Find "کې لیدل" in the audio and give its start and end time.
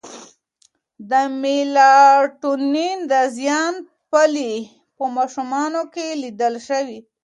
5.93-6.53